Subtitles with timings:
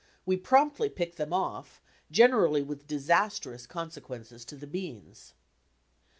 [0.25, 1.77] We promptly picked them ofi",
[2.11, 5.35] gener ally with disastrous consequences to the beans.